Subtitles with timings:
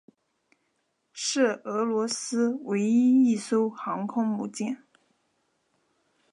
[1.13, 4.81] 是俄罗斯唯一一艘航空母舰。